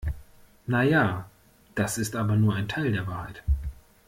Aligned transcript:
Naja, 0.65 1.29
das 1.75 1.99
ist 1.99 2.15
aber 2.15 2.35
nur 2.35 2.55
ein 2.55 2.67
Teil 2.67 2.91
der 2.91 3.05
Wahrheit. 3.05 3.43